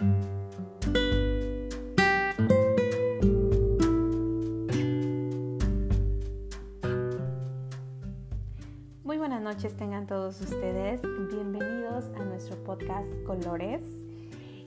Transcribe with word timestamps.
Muy 0.00 0.08
buenas 9.18 9.40
noches 9.40 9.76
tengan 9.76 10.06
todos 10.06 10.40
ustedes. 10.40 11.00
Bienvenidos 11.30 12.06
a 12.16 12.24
nuestro 12.24 12.56
podcast 12.64 13.06
Colores. 13.24 13.84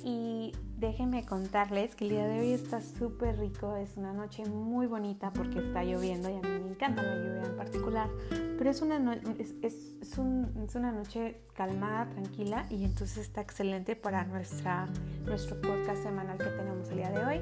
Y 0.06 0.54
déjenme 0.78 1.26
contarles 1.26 1.96
que 1.96 2.06
el 2.06 2.12
día 2.12 2.28
de 2.28 2.40
hoy 2.40 2.52
está 2.52 2.82
súper 2.82 3.38
rico. 3.40 3.76
Es 3.76 3.98
una 3.98 4.14
noche 4.14 4.46
muy 4.46 4.86
bonita 4.86 5.32
porque 5.32 5.60
está 5.60 5.84
lloviendo 5.84 6.30
y 6.30 6.34
a 6.34 6.42
mí 6.42 6.60
me 6.64 6.70
encanta 6.72 7.02
la 7.02 7.16
lluvia 7.16 7.44
en 7.44 7.58
particular. 7.58 8.10
Pero 8.30 8.70
es 8.70 8.82
una, 8.82 9.14
es, 9.40 9.56
es, 9.62 10.18
un, 10.18 10.52
es 10.68 10.76
una 10.76 10.92
noche 10.92 11.42
calmada, 11.56 12.10
tranquila 12.10 12.68
y 12.70 12.86
entonces 12.86 13.18
está 13.18 13.42
excelente 13.42 13.96
para 13.96 14.24
nuestra, 14.26 14.88
nuestro 15.26 15.60
podcast 15.62 16.04
semanal 16.04 16.38
que 16.38 16.46
tenemos 16.46 16.90
el 16.90 16.98
día 16.98 17.12
de 17.12 17.26
hoy. 17.26 17.42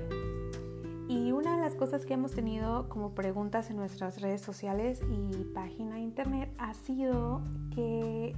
Y 1.08 1.32
una 1.32 1.56
de 1.58 1.62
las 1.62 1.76
cosas 1.76 2.06
que 2.06 2.14
hemos 2.14 2.32
tenido 2.32 2.90
como 2.90 3.14
preguntas 3.14 3.70
en 3.70 3.76
nuestras 3.76 4.22
redes 4.22 4.42
sociales 4.42 5.02
y 5.10 5.44
página 5.54 5.96
de 5.96 6.02
internet 6.02 6.52
ha 6.58 6.74
sido 6.74 7.42
que 7.76 8.34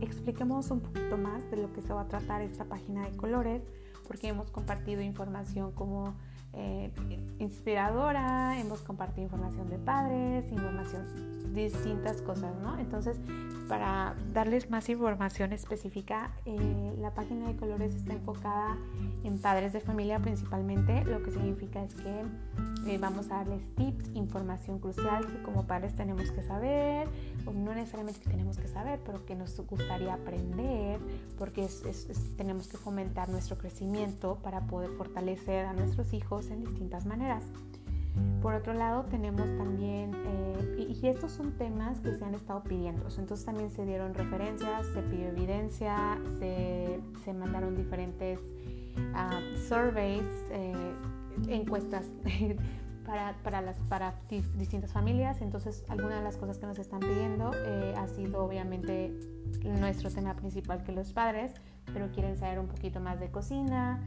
expliquemos 0.00 0.70
un 0.70 0.80
poquito 0.80 1.16
más 1.16 1.48
de 1.50 1.58
lo 1.58 1.72
que 1.72 1.82
se 1.82 1.92
va 1.92 2.02
a 2.02 2.08
tratar 2.08 2.42
esta 2.42 2.64
página 2.64 3.08
de 3.08 3.16
colores, 3.16 3.62
porque 4.08 4.28
hemos 4.28 4.50
compartido 4.50 5.02
información 5.02 5.70
como 5.72 6.14
eh, 6.54 6.90
inspiradora, 7.38 8.58
hemos 8.58 8.80
compartido 8.80 9.22
información 9.22 9.68
de 9.68 9.78
padres, 9.78 10.50
información, 10.50 11.04
distintas 11.54 12.22
cosas, 12.22 12.56
¿no? 12.62 12.78
Entonces, 12.78 13.20
para 13.68 14.16
darles 14.32 14.70
más 14.70 14.88
información 14.88 15.52
específica, 15.52 16.32
eh, 16.46 16.94
la 16.98 17.12
página 17.12 17.48
de 17.48 17.56
colores 17.56 17.94
está 17.94 18.14
enfocada 18.14 18.76
en 19.24 19.38
padres 19.40 19.72
de 19.72 19.80
familia 19.80 20.18
principalmente, 20.18 21.04
lo 21.04 21.22
que 21.22 21.30
significa 21.30 21.82
es 21.84 21.94
que 21.94 22.22
eh, 22.86 22.98
vamos 22.98 23.30
a 23.30 23.36
darles 23.36 23.62
tips, 23.74 24.14
información 24.14 24.78
crucial 24.78 25.26
que 25.26 25.42
como 25.42 25.66
padres 25.66 25.94
tenemos 25.94 26.30
que 26.30 26.42
saber, 26.42 27.08
o 27.44 27.52
no 27.52 27.74
necesariamente 27.74 28.20
que 28.20 28.30
tenemos 28.30 28.58
que 28.58 28.68
saber, 28.68 29.00
pero 29.04 29.26
que 29.26 29.34
nos 29.34 29.60
gustaría 29.66 30.14
aprender, 30.14 30.98
porque 31.36 31.68
tenemos 32.36 32.68
que 32.68 32.78
fomentar 32.78 33.28
nuestro 33.28 33.58
crecimiento 33.58 34.38
para 34.42 34.62
poder 34.62 34.90
fortalecer 34.90 35.66
a 35.66 35.74
nuestros 35.74 36.12
hijos 36.14 36.50
en 36.50 36.64
distintas 36.64 37.04
maneras. 37.04 37.44
Por 38.42 38.54
otro 38.54 38.72
lado, 38.72 39.04
tenemos 39.04 39.46
también, 39.56 40.12
eh, 40.14 40.96
y, 41.02 41.06
estos 41.06 41.32
son 41.32 41.52
temas 41.52 42.00
que 42.00 42.14
se 42.14 42.24
han 42.24 42.34
estado 42.34 42.62
pidiendo, 42.62 43.06
entonces 43.18 43.44
también 43.44 43.70
se 43.70 43.84
dieron 43.84 44.14
referencias, 44.14 44.86
se 44.86 45.02
pidió 45.02 45.28
evidencia, 45.28 46.18
se, 46.38 47.00
se 47.24 47.32
mandaron 47.32 47.76
diferentes 47.76 48.38
uh, 48.96 49.58
surveys, 49.58 50.24
eh, 50.50 50.94
encuestas 51.48 52.06
para, 53.06 53.36
para, 53.42 53.60
las, 53.60 53.78
para 53.88 54.14
distintas 54.28 54.92
familias, 54.92 55.40
entonces 55.40 55.84
algunas 55.88 56.18
de 56.18 56.24
las 56.24 56.36
cosas 56.36 56.58
que 56.58 56.66
nos 56.66 56.78
están 56.78 57.00
pidiendo 57.00 57.50
eh, 57.54 57.94
ha 57.96 58.06
sido 58.06 58.44
obviamente 58.44 59.12
nuestro 59.64 60.10
tema 60.10 60.34
principal 60.34 60.84
que 60.84 60.92
los 60.92 61.12
padres, 61.12 61.54
pero 61.92 62.10
quieren 62.12 62.36
saber 62.36 62.58
un 62.58 62.68
poquito 62.68 63.00
más 63.00 63.18
de 63.18 63.30
cocina, 63.30 64.00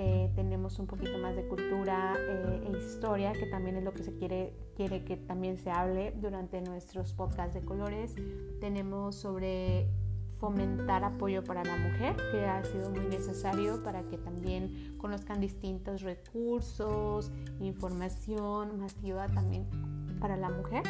eh, 0.00 0.30
tenemos 0.36 0.78
un 0.78 0.86
poquito 0.86 1.18
más 1.18 1.34
de 1.34 1.42
cultura 1.48 2.14
eh, 2.16 2.68
e 2.68 2.78
historia, 2.78 3.32
que 3.32 3.46
también 3.46 3.76
es 3.76 3.82
lo 3.82 3.92
que 3.92 4.04
se 4.04 4.14
quiere, 4.14 4.54
quiere 4.76 5.02
que 5.02 5.16
también 5.16 5.58
se 5.58 5.72
hable 5.72 6.12
durante 6.20 6.60
nuestros 6.60 7.12
podcasts 7.14 7.54
de 7.54 7.62
colores. 7.62 8.14
Tenemos 8.60 9.16
sobre 9.16 9.88
fomentar 10.38 11.02
apoyo 11.02 11.42
para 11.42 11.64
la 11.64 11.76
mujer, 11.76 12.14
que 12.30 12.46
ha 12.46 12.64
sido 12.64 12.90
muy 12.90 13.06
necesario 13.06 13.82
para 13.82 14.02
que 14.02 14.18
también 14.18 14.94
conozcan 14.98 15.40
distintos 15.40 16.02
recursos, 16.02 17.32
información 17.58 18.78
masiva 18.78 19.26
también 19.26 19.66
para 20.20 20.36
la 20.36 20.48
mujer 20.48 20.84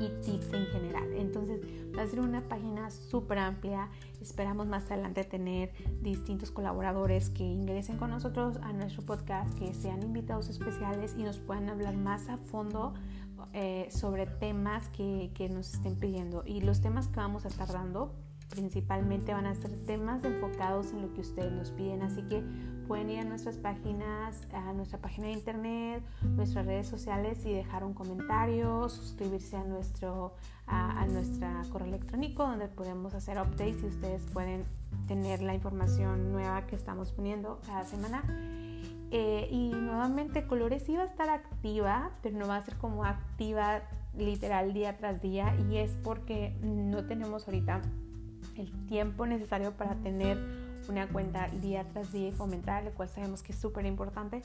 y 0.00 0.08
tips 0.24 0.52
en 0.52 0.66
general. 0.66 1.12
Entonces 1.14 1.60
va 1.96 2.02
a 2.02 2.06
ser 2.06 2.20
una 2.20 2.42
página 2.42 2.90
súper 2.90 3.38
amplia. 3.38 3.88
Esperamos 4.20 4.66
más 4.66 4.90
adelante 4.90 5.24
tener 5.24 5.72
distintos 6.02 6.50
colaboradores 6.50 7.30
que 7.30 7.44
ingresen 7.44 7.96
con 7.96 8.10
nosotros 8.10 8.58
a 8.62 8.72
nuestro 8.72 9.02
podcast, 9.02 9.56
que 9.58 9.72
sean 9.74 10.02
invitados 10.02 10.48
especiales 10.48 11.14
y 11.16 11.22
nos 11.22 11.38
puedan 11.38 11.68
hablar 11.68 11.96
más 11.96 12.28
a 12.28 12.38
fondo 12.38 12.94
eh, 13.52 13.88
sobre 13.90 14.26
temas 14.26 14.88
que, 14.88 15.30
que 15.34 15.48
nos 15.48 15.74
estén 15.74 15.96
pidiendo. 15.96 16.42
Y 16.46 16.60
los 16.60 16.80
temas 16.80 17.08
que 17.08 17.16
vamos 17.16 17.44
a 17.44 17.48
estar 17.48 17.72
dando 17.72 18.14
principalmente 18.48 19.32
van 19.32 19.46
a 19.46 19.54
ser 19.54 19.70
temas 19.86 20.24
enfocados 20.24 20.92
en 20.92 21.02
lo 21.02 21.12
que 21.12 21.20
ustedes 21.20 21.52
nos 21.52 21.70
piden. 21.70 22.02
Así 22.02 22.22
que 22.22 22.42
pueden 22.86 23.10
ir 23.10 23.20
a 23.20 23.24
nuestras 23.24 23.56
páginas, 23.56 24.46
a 24.52 24.72
nuestra 24.72 24.98
página 24.98 25.28
de 25.28 25.32
internet, 25.32 26.04
nuestras 26.22 26.66
redes 26.66 26.86
sociales 26.86 27.44
y 27.44 27.52
dejar 27.52 27.84
un 27.84 27.94
comentario, 27.94 28.88
suscribirse 28.88 29.56
a 29.56 29.64
nuestro 29.64 30.34
a, 30.66 31.06
nuestra 31.06 31.62
correo 31.70 31.88
electrónico 31.88 32.42
donde 32.44 32.68
podemos 32.68 33.14
hacer 33.14 33.38
updates 33.38 33.82
y 33.82 33.86
ustedes 33.86 34.22
pueden 34.32 34.64
tener 35.08 35.42
la 35.42 35.54
información 35.54 36.32
nueva 36.32 36.66
que 36.66 36.76
estamos 36.76 37.12
poniendo 37.12 37.60
cada 37.66 37.84
semana. 37.84 38.22
Eh, 39.10 39.48
y 39.50 39.70
nuevamente 39.70 40.46
Colores 40.46 40.88
iba 40.88 41.02
a 41.02 41.06
estar 41.06 41.28
activa, 41.28 42.10
pero 42.22 42.36
no 42.38 42.48
va 42.48 42.56
a 42.56 42.62
ser 42.64 42.76
como 42.78 43.04
activa 43.04 43.82
literal 44.16 44.72
día 44.72 44.96
tras 44.96 45.20
día 45.20 45.54
y 45.70 45.76
es 45.76 45.96
porque 46.02 46.56
no 46.62 47.04
tenemos 47.04 47.46
ahorita 47.46 47.82
el 48.56 48.70
tiempo 48.86 49.26
necesario 49.26 49.72
para 49.72 49.94
tener 49.96 50.38
una 50.88 51.08
cuenta 51.08 51.48
día 51.48 51.84
tras 51.92 52.12
día 52.12 52.28
y 52.28 52.32
fomentar, 52.32 52.84
lo 52.84 52.92
cual 52.92 53.08
sabemos 53.08 53.42
que 53.42 53.52
es 53.52 53.58
súper 53.58 53.86
importante, 53.86 54.42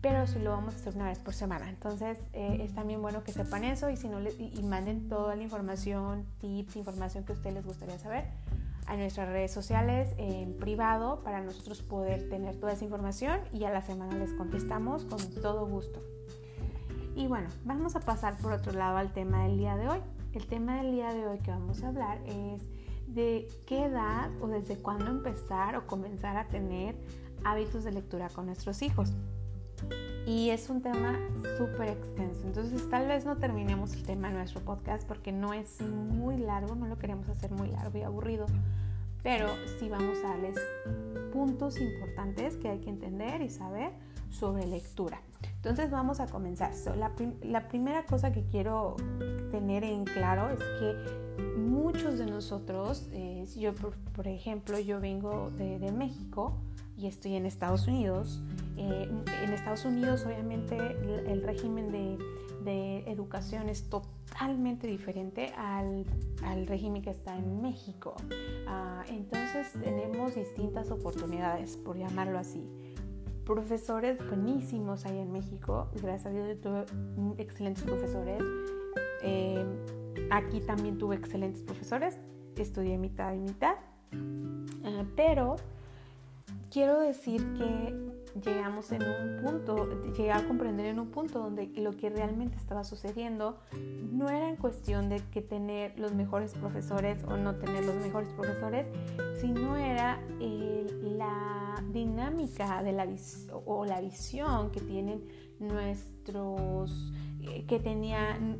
pero 0.00 0.26
si 0.26 0.38
lo 0.38 0.50
vamos 0.50 0.74
a 0.74 0.76
hacer 0.78 0.94
una 0.94 1.08
vez 1.08 1.18
por 1.18 1.34
semana. 1.34 1.68
Entonces 1.68 2.18
eh, 2.32 2.58
es 2.62 2.74
también 2.74 3.02
bueno 3.02 3.22
que 3.22 3.32
sepan 3.32 3.64
eso 3.64 3.90
y, 3.90 3.96
si 3.96 4.08
no 4.08 4.20
y, 4.20 4.62
manden 4.62 5.08
toda 5.08 5.36
la 5.36 5.42
información, 5.42 6.24
tips, 6.40 6.76
información 6.76 7.24
que 7.24 7.32
ustedes 7.32 7.54
les 7.54 7.66
gustaría 7.66 7.98
saber 7.98 8.24
a 8.86 8.96
nuestras 8.96 9.28
redes 9.28 9.52
sociales 9.52 10.08
en 10.16 10.56
privado 10.56 11.22
para 11.22 11.42
nosotros 11.42 11.82
poder 11.82 12.28
tener 12.28 12.56
toda 12.58 12.72
esa 12.72 12.84
información 12.84 13.40
y 13.52 13.64
a 13.64 13.70
la 13.70 13.82
semana 13.82 14.16
les 14.16 14.32
contestamos 14.32 15.04
con 15.04 15.18
todo 15.42 15.66
gusto. 15.66 16.02
Y 17.14 17.26
bueno, 17.26 17.48
vamos 17.64 17.94
a 17.96 18.00
pasar 18.00 18.36
por 18.38 18.52
otro 18.52 18.72
lado 18.72 18.96
al 18.96 19.12
tema 19.12 19.44
del 19.44 19.58
día 19.58 19.76
de 19.76 19.88
hoy. 19.88 20.00
El 20.32 20.46
tema 20.46 20.76
del 20.82 20.92
día 20.92 21.12
de 21.12 21.26
hoy 21.26 21.38
que 21.38 21.50
vamos 21.50 21.82
a 21.82 21.88
hablar 21.88 22.18
es 22.26 22.62
de 23.14 23.48
qué 23.66 23.84
edad 23.84 24.30
o 24.40 24.48
desde 24.48 24.76
cuándo 24.76 25.10
empezar 25.10 25.76
o 25.76 25.86
comenzar 25.86 26.36
a 26.36 26.48
tener 26.48 26.96
hábitos 27.44 27.84
de 27.84 27.92
lectura 27.92 28.28
con 28.28 28.46
nuestros 28.46 28.82
hijos. 28.82 29.12
Y 30.26 30.50
es 30.50 30.68
un 30.68 30.82
tema 30.82 31.18
súper 31.56 31.88
extenso, 31.88 32.46
entonces 32.46 32.88
tal 32.90 33.08
vez 33.08 33.24
no 33.24 33.38
terminemos 33.38 33.94
el 33.94 34.02
tema 34.02 34.28
de 34.28 34.34
nuestro 34.34 34.60
podcast 34.60 35.08
porque 35.08 35.32
no 35.32 35.54
es 35.54 35.80
muy 35.80 36.36
largo, 36.36 36.74
no 36.74 36.86
lo 36.86 36.98
queremos 36.98 37.28
hacer 37.28 37.50
muy 37.50 37.68
largo 37.68 37.98
y 37.98 38.02
aburrido, 38.02 38.46
pero 39.22 39.48
sí 39.78 39.88
vamos 39.88 40.18
a 40.24 40.28
darles 40.28 40.58
puntos 41.32 41.80
importantes 41.80 42.56
que 42.56 42.68
hay 42.68 42.80
que 42.80 42.90
entender 42.90 43.40
y 43.40 43.48
saber 43.48 43.92
sobre 44.28 44.66
lectura. 44.66 45.20
Entonces 45.56 45.90
vamos 45.90 46.20
a 46.20 46.26
comenzar. 46.26 46.72
la, 46.96 47.12
la, 47.42 47.68
primera 47.68 48.04
cosa 48.04 48.32
que 48.32 48.44
quiero 48.44 48.96
tener 49.50 49.84
en 49.84 50.04
claro 50.04 50.50
es 50.50 50.58
que 50.58 51.29
muchos 51.60 52.18
de 52.18 52.26
nosotros, 52.26 53.08
eh, 53.12 53.44
yo 53.56 53.72
por, 54.14 54.26
ejemplo, 54.26 54.78
yo 54.78 55.00
vengo 55.00 55.50
de, 55.50 55.92
México 55.92 56.56
y 56.96 57.06
estoy 57.06 57.34
en 57.34 57.46
Estados 57.46 57.86
Unidos. 57.86 58.42
Eh, 58.76 59.08
en 59.42 59.52
Estados 59.52 59.84
Unidos 59.84 60.24
obviamente 60.26 60.76
el, 60.76 61.42
régimen 61.42 61.92
de, 61.92 62.18
educación 63.06 63.68
es 63.68 63.88
totalmente 63.88 64.86
diferente 64.86 65.52
al, 65.56 66.06
régimen 66.66 67.02
que 67.02 67.10
está 67.10 67.36
en 67.36 67.60
México. 67.62 68.14
Ah, 68.66 69.04
entonces 69.08 69.72
tenemos 69.72 70.34
distintas 70.34 70.90
oportunidades, 70.90 71.76
por 71.76 71.96
llamarlo 71.96 72.38
así 72.38 72.68
profesores 73.44 74.16
buenísimos 74.28 75.04
ahí 75.06 75.18
en 75.18 75.32
México. 75.32 75.88
Gracias 76.00 76.26
a 76.26 76.30
Dios 76.30 76.48
yo 76.48 76.56
tuve 76.58 76.84
excelentes 77.38 77.82
profesores. 77.82 78.40
Eh, 79.22 79.64
aquí 80.30 80.60
también 80.60 80.98
tuve 80.98 81.16
excelentes 81.16 81.62
profesores. 81.62 82.18
Estudié 82.56 82.98
mitad 82.98 83.34
y 83.34 83.40
mitad. 83.40 83.74
Ah, 84.84 85.04
pero 85.16 85.56
quiero 86.70 87.00
decir 87.00 87.40
que 87.54 88.10
llegamos 88.44 88.92
en 88.92 89.02
un 89.02 89.42
punto, 89.42 90.02
llegué 90.12 90.32
a 90.32 90.46
comprender 90.46 90.86
en 90.86 91.00
un 91.00 91.08
punto 91.08 91.40
donde 91.40 91.66
lo 91.76 91.92
que 91.96 92.10
realmente 92.10 92.56
estaba 92.56 92.84
sucediendo 92.84 93.58
no 94.12 94.28
era 94.28 94.48
en 94.48 94.56
cuestión 94.56 95.08
de 95.08 95.20
que 95.32 95.42
tener 95.42 95.98
los 95.98 96.14
mejores 96.14 96.54
profesores 96.54 97.22
o 97.24 97.36
no 97.36 97.56
tener 97.56 97.84
los 97.84 97.96
mejores 97.96 98.28
profesores, 98.30 98.86
sino 99.40 99.76
era 99.76 100.20
la 100.38 101.82
dinámica 101.92 102.82
de 102.82 102.92
la 102.92 103.08
o 103.66 103.84
la 103.84 104.00
visión 104.00 104.70
que 104.70 104.80
tienen 104.80 105.24
nuestros, 105.58 107.12
eh, 107.40 107.64
que 107.66 107.78
tenían 107.78 108.58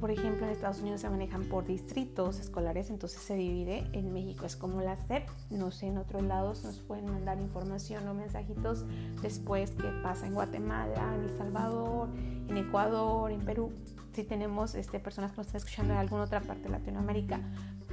por 0.00 0.10
ejemplo, 0.10 0.46
en 0.46 0.52
Estados 0.52 0.80
Unidos 0.80 1.02
se 1.02 1.10
manejan 1.10 1.44
por 1.44 1.66
distritos 1.66 2.40
escolares, 2.40 2.88
entonces 2.88 3.20
se 3.20 3.34
divide. 3.34 3.86
En 3.92 4.12
México 4.12 4.46
es 4.46 4.56
como 4.56 4.80
la 4.80 4.96
SEP. 4.96 5.28
No 5.50 5.70
sé, 5.70 5.88
en 5.88 5.98
otros 5.98 6.22
lados 6.22 6.64
nos 6.64 6.78
pueden 6.78 7.04
mandar 7.06 7.38
información 7.38 8.08
o 8.08 8.14
mensajitos 8.14 8.84
después 9.20 9.72
qué 9.72 9.88
pasa 10.02 10.26
en 10.26 10.34
Guatemala, 10.34 11.14
en 11.14 11.24
El 11.24 11.36
Salvador, 11.36 12.08
en 12.48 12.56
Ecuador, 12.56 13.30
en 13.30 13.40
Perú. 13.40 13.72
Si 14.14 14.24
tenemos 14.24 14.74
este, 14.74 14.98
personas 14.98 15.32
que 15.32 15.36
nos 15.36 15.46
están 15.46 15.58
escuchando 15.58 15.92
en 15.92 16.00
alguna 16.00 16.22
otra 16.22 16.40
parte 16.40 16.62
de 16.64 16.70
Latinoamérica, 16.70 17.40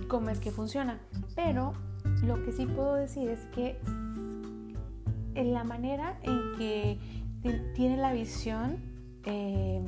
cómo 0.08 0.30
es 0.30 0.40
que 0.40 0.52
funciona. 0.52 1.00
Pero 1.36 1.74
lo 2.24 2.42
que 2.44 2.54
sí 2.54 2.66
puedo 2.66 2.96
decir 2.96 3.30
es 3.30 3.42
que 3.54 3.78
en 5.36 5.54
la 5.54 5.64
manera 5.64 6.18
en 6.24 6.58
que 6.58 7.00
tiene 7.76 7.98
la 7.98 8.14
visión, 8.14 8.78
eh, 9.26 9.86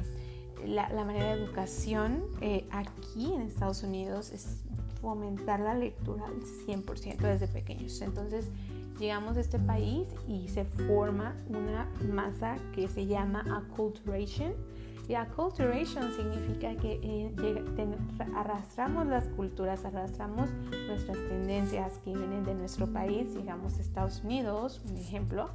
la, 0.66 0.90
manera 1.06 1.36
de 1.36 1.44
educación 1.44 2.24
eh, 2.42 2.68
aquí 2.72 3.34
en 3.34 3.42
Estados 3.42 3.84
Unidos 3.84 4.32
es 4.32 4.58
fomentar 5.02 5.60
la 5.60 5.74
lectura 5.74 6.26
al 6.26 6.42
100% 6.68 7.18
desde 7.18 7.48
pequeños. 7.48 8.02
Entonces 8.02 8.50
llegamos 9.00 9.38
a 9.38 9.40
este 9.40 9.60
país 9.60 10.08
y 10.28 10.48
se 10.50 10.66
forma 10.66 11.36
una 11.48 11.90
masa 12.14 12.58
que 12.74 12.88
se 12.88 13.06
llama 13.06 13.44
acculturation. 13.52 14.54
Y 15.08 15.16
acculturation 15.16 16.12
significa 16.12 16.76
que 16.76 17.00
eh, 17.02 18.04
arrastramos 18.36 19.08
las 19.08 19.28
culturas, 19.30 19.84
arrastramos 19.84 20.52
nuestras 20.88 21.18
tendencias 21.18 21.98
que 22.06 22.14
vienen 22.14 22.44
de 22.44 22.54
nuestro 22.54 22.86
país, 22.86 23.34
digamos 23.34 23.80
Estados 23.80 24.24
Unidos, 24.24 24.80
un 24.88 24.98
ejemplo, 24.98 25.50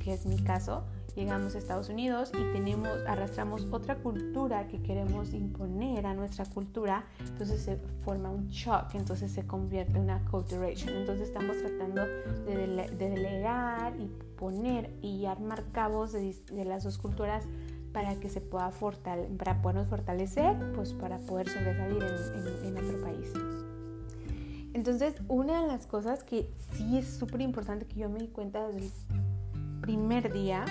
que 0.00 0.12
es 0.12 0.26
mi 0.26 0.42
caso, 0.42 0.84
llegamos 1.14 1.54
a 1.54 1.58
Estados 1.58 1.88
Unidos 1.88 2.32
y 2.34 2.52
tenemos, 2.52 2.88
arrastramos 3.06 3.66
otra 3.70 3.96
cultura 3.96 4.68
que 4.68 4.82
queremos 4.82 5.32
imponer 5.32 6.06
a 6.06 6.14
nuestra 6.14 6.44
cultura, 6.44 7.04
entonces 7.20 7.62
se 7.62 7.76
forma 8.04 8.30
un 8.30 8.48
shock, 8.48 8.94
entonces 8.94 9.32
se 9.32 9.46
convierte 9.46 9.96
en 9.96 10.04
una 10.04 10.16
acculturation. 10.16 10.90
Entonces 10.90 11.28
estamos 11.28 11.56
tratando 11.58 12.06
de, 12.06 12.90
delegar 12.98 13.94
y 13.98 14.06
poner 14.36 14.90
y 15.02 15.26
armar 15.26 15.64
cabos 15.72 16.12
de, 16.12 16.34
las 16.64 16.84
dos 16.84 16.98
culturas 16.98 17.44
para 17.92 18.14
que 18.16 18.30
se 18.30 18.40
pueda 18.40 18.70
fortale 18.70 19.24
para 19.36 19.60
podernos 19.60 19.88
fortalecer, 19.88 20.56
pues 20.74 20.92
para 20.92 21.18
poder 21.18 21.48
sobresalir 21.48 22.02
en, 22.02 22.76
en 22.76 22.84
otro 22.84 23.00
país. 23.02 23.32
Entonces, 24.72 25.14
una 25.26 25.62
de 25.62 25.66
las 25.66 25.86
cosas 25.86 26.22
que 26.22 26.48
sí 26.72 26.96
es 26.96 27.06
súper 27.08 27.40
importante 27.40 27.86
que 27.86 27.98
yo 27.98 28.08
me 28.08 28.20
di 28.20 28.28
cuenta 28.28 28.68
desde 28.68 28.86
el 28.86 29.80
primer 29.80 30.32
día 30.32 30.64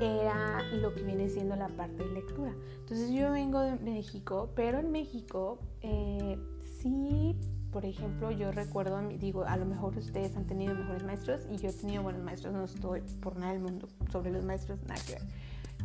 era 0.00 0.62
lo 0.72 0.94
que 0.94 1.02
viene 1.02 1.28
siendo 1.28 1.56
la 1.56 1.68
parte 1.68 2.04
de 2.04 2.12
lectura. 2.12 2.52
Entonces 2.80 3.10
yo 3.10 3.30
vengo 3.32 3.60
de 3.60 3.76
México, 3.76 4.50
pero 4.54 4.78
en 4.78 4.90
México 4.90 5.58
eh, 5.82 6.38
sí, 6.80 7.36
por 7.72 7.84
ejemplo, 7.84 8.30
yo 8.30 8.50
recuerdo, 8.50 9.00
digo, 9.08 9.44
a 9.44 9.56
lo 9.56 9.64
mejor 9.64 9.96
ustedes 9.96 10.36
han 10.36 10.44
tenido 10.44 10.74
mejores 10.74 11.04
maestros 11.04 11.42
y 11.50 11.56
yo 11.56 11.68
he 11.68 11.72
tenido 11.72 12.02
buenos 12.02 12.22
maestros, 12.22 12.52
no 12.52 12.64
estoy 12.64 13.00
por 13.20 13.36
nada 13.36 13.52
del 13.52 13.62
mundo 13.62 13.88
sobre 14.10 14.32
los 14.32 14.44
maestros, 14.44 14.80
nada 14.86 15.00
que 15.06 15.14
ver. 15.14 15.22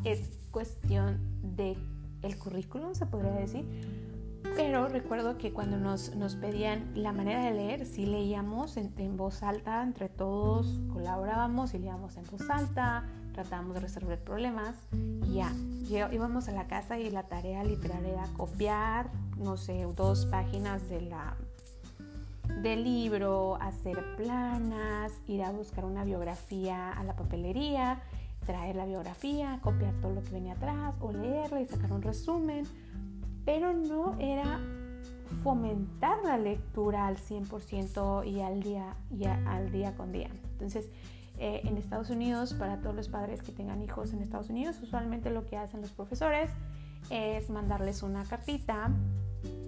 Es 0.03 0.31
cuestión 0.51 1.19
de 1.55 1.77
el 2.23 2.37
currículum, 2.37 2.95
se 2.95 3.05
podría 3.05 3.33
decir. 3.33 3.65
Pero 4.55 4.87
recuerdo 4.87 5.37
que 5.37 5.51
cuando 5.51 5.77
nos, 5.77 6.15
nos 6.15 6.35
pedían 6.35 6.91
la 6.95 7.11
manera 7.11 7.43
de 7.43 7.51
leer, 7.51 7.85
sí 7.85 8.05
leíamos 8.05 8.77
en, 8.77 8.93
en 8.97 9.17
voz 9.17 9.43
alta, 9.43 9.81
entre 9.83 10.07
todos 10.07 10.79
colaborábamos 10.93 11.73
y 11.73 11.79
leíamos 11.79 12.15
en 12.17 12.23
voz 12.25 12.49
alta, 12.49 13.05
tratábamos 13.35 13.75
de 13.75 13.81
resolver 13.81 14.17
problemas 14.23 14.77
y 14.93 15.35
ya, 15.35 15.53
íbamos 16.11 16.47
a 16.47 16.53
la 16.53 16.67
casa 16.67 16.97
y 16.97 17.09
la 17.09 17.23
tarea 17.23 17.65
literal 17.65 18.05
era 18.05 18.23
copiar, 18.37 19.09
no 19.37 19.57
sé, 19.57 19.85
dos 19.95 20.25
páginas 20.27 20.87
de 20.87 21.01
la, 21.01 21.35
del 22.61 22.85
libro, 22.85 23.57
hacer 23.59 24.15
planas, 24.15 25.11
ir 25.27 25.43
a 25.43 25.51
buscar 25.51 25.83
una 25.83 26.05
biografía 26.05 26.93
a 26.93 27.03
la 27.03 27.13
papelería, 27.17 28.01
traer 28.45 28.77
la 28.77 28.85
biografía, 28.85 29.59
copiar 29.61 29.93
todo 29.95 30.13
lo 30.13 30.23
que 30.23 30.31
venía 30.31 30.53
atrás 30.53 30.95
o 31.01 31.11
leerla 31.11 31.59
y 31.59 31.67
sacar 31.67 31.91
un 31.91 32.03
resumen, 32.03 32.65
pero 33.43 33.73
no 33.73 34.15
era 34.17 34.61
fomentar 35.43 36.23
la 36.23 36.37
lectura 36.37 37.07
al 37.07 37.17
100% 37.17 38.25
y 38.25 38.39
al 38.39 38.63
día, 38.63 38.95
y 39.11 39.25
al 39.25 39.71
día 39.73 39.93
con 39.97 40.13
día. 40.13 40.29
Entonces, 40.53 40.89
eh, 41.39 41.61
en 41.63 41.77
Estados 41.77 42.09
Unidos, 42.09 42.53
para 42.53 42.77
todos 42.79 42.95
los 42.95 43.09
padres 43.09 43.41
que 43.41 43.51
tengan 43.51 43.81
hijos 43.83 44.13
en 44.13 44.21
Estados 44.21 44.49
Unidos, 44.49 44.77
usualmente 44.81 45.29
lo 45.29 45.45
que 45.45 45.57
hacen 45.57 45.81
los 45.81 45.91
profesores 45.91 46.49
es 47.09 47.49
mandarles 47.49 48.03
una 48.03 48.23
cartita. 48.25 48.91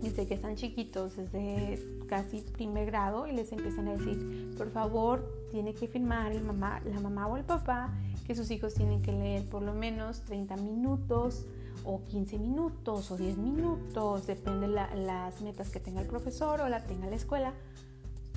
Desde 0.01 0.27
que 0.27 0.33
están 0.33 0.55
chiquitos, 0.55 1.17
desde 1.17 1.79
casi 2.07 2.41
primer 2.41 2.87
grado, 2.87 3.27
y 3.27 3.31
les 3.31 3.51
empiezan 3.51 3.87
a 3.87 3.91
decir, 3.91 4.55
por 4.57 4.71
favor, 4.71 5.47
tiene 5.51 5.73
que 5.73 5.87
firmar 5.87 6.31
el 6.31 6.43
mamá, 6.43 6.81
la 6.85 6.99
mamá 6.99 7.27
o 7.27 7.37
el 7.37 7.43
papá 7.43 7.93
que 8.25 8.35
sus 8.35 8.51
hijos 8.51 8.73
tienen 8.73 9.01
que 9.01 9.11
leer 9.11 9.45
por 9.45 9.61
lo 9.61 9.73
menos 9.73 10.21
30 10.21 10.57
minutos 10.57 11.45
o 11.85 12.01
15 12.05 12.39
minutos 12.39 13.11
o 13.11 13.17
10 13.17 13.37
minutos, 13.37 14.27
depende 14.27 14.67
de 14.67 14.73
las 14.73 15.41
metas 15.41 15.69
que 15.69 15.79
tenga 15.79 16.01
el 16.01 16.07
profesor 16.07 16.59
o 16.61 16.69
la 16.69 16.83
tenga 16.83 17.07
la 17.07 17.15
escuela 17.15 17.53